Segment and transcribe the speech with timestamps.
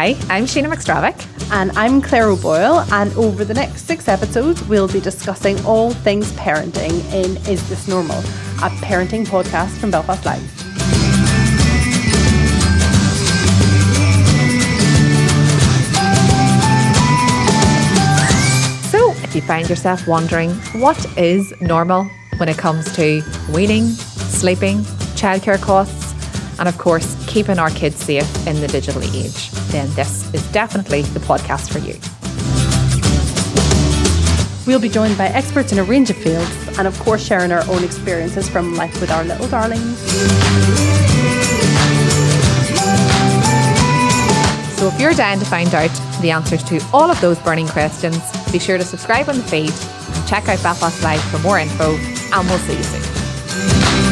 [0.00, 1.26] Hi, I'm Sheena McStravick.
[1.50, 6.30] And I'm Claire O'Boyle, and over the next six episodes, we'll be discussing all things
[6.34, 10.40] parenting in Is This Normal, a parenting podcast from Belfast Live.
[18.92, 22.04] So, if you find yourself wondering what is normal
[22.36, 23.20] when it comes to
[23.52, 24.78] weaning, sleeping,
[25.18, 26.07] childcare costs,
[26.58, 31.02] and of course, keeping our kids safe in the digital age, then this is definitely
[31.02, 31.94] the podcast for you.
[34.66, 37.66] We'll be joined by experts in a range of fields and, of course, sharing our
[37.70, 39.98] own experiences from life with our little darlings.
[44.78, 48.18] So, if you're down to find out the answers to all of those burning questions,
[48.52, 51.96] be sure to subscribe on the feed and check out Belfast Live for more info,
[51.96, 54.07] and we'll see you soon.